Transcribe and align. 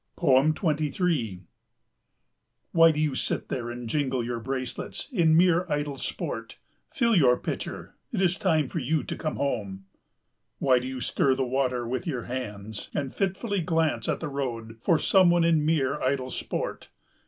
23 0.17 1.43
Why 2.71 2.89
do 2.89 2.99
you 2.99 3.13
sit 3.13 3.49
there 3.49 3.69
and 3.69 3.87
jingle 3.87 4.23
your 4.23 4.39
bracelets 4.39 5.07
in 5.11 5.37
mere 5.37 5.71
idle 5.71 5.95
sport? 5.95 6.57
Fill 6.89 7.15
your 7.15 7.37
pitcher. 7.37 7.93
It 8.11 8.19
is 8.19 8.35
time 8.35 8.67
for 8.67 8.79
you 8.79 9.03
to 9.03 9.15
come 9.15 9.35
home. 9.35 9.85
Why 10.57 10.79
do 10.79 10.87
you 10.87 11.01
stir 11.01 11.35
the 11.35 11.45
water 11.45 11.87
with 11.87 12.07
your 12.07 12.23
hands 12.23 12.89
and 12.95 13.13
fitfully 13.13 13.61
glance 13.61 14.09
at 14.09 14.21
the 14.21 14.27
road 14.27 14.79
for 14.81 14.97
some 14.97 15.29
one 15.29 15.43
in 15.43 15.63
mere 15.63 16.01
idle 16.01 16.31
sport? 16.31 16.89